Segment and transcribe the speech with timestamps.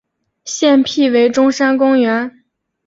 [0.45, 2.43] 现辟为中山公园。